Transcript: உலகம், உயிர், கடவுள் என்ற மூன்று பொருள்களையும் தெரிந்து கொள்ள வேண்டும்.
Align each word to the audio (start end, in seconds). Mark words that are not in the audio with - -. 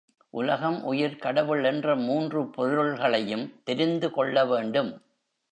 உலகம், 0.33 0.83
உயிர், 0.83 1.17
கடவுள் 1.17 1.63
என்ற 1.63 1.95
மூன்று 1.95 2.45
பொருள்களையும் 2.49 3.45
தெரிந்து 3.63 4.11
கொள்ள 4.11 4.45
வேண்டும். 4.45 4.91